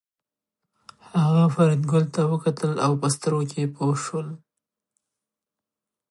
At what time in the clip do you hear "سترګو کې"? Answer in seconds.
3.15-3.71